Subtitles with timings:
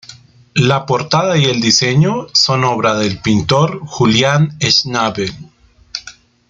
[0.55, 5.31] La portada y el diseño son obra del pintor Julian Schnabel.